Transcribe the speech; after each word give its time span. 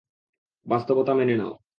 বাস্তবতা 0.65 1.13
মেনে 1.13 1.35
নাও। 1.35 1.53